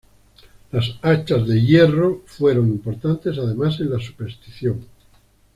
Las 0.71 0.97
hachas 1.03 1.47
de 1.47 1.61
hierro 1.61 2.23
fueron 2.25 2.69
importantes 2.69 3.37
además 3.37 3.79
en 3.81 3.91
la 3.91 3.99
superstición. 3.99 4.83